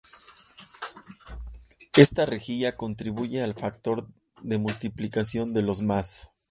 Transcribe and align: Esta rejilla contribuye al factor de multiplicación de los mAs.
Esta 1.95 2.25
rejilla 2.25 2.75
contribuye 2.75 3.43
al 3.43 3.53
factor 3.53 4.07
de 4.41 4.57
multiplicación 4.57 5.53
de 5.53 5.61
los 5.61 5.83
mAs. 5.83 6.31